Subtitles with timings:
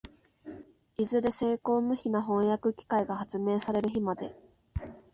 [0.97, 4.35] いずれ精巧無比な飜訳機械が発明される日まで、